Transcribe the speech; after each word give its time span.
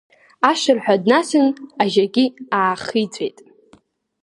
Ашырҳәа 0.49 0.95
днасын 1.01 1.47
ажьагьы 1.81 2.25
аахиҵәеит. 2.57 3.37